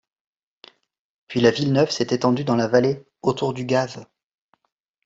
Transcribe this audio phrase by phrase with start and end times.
[1.27, 4.03] Puis la ville neuve s'est étendue dans la vallée autour du gave.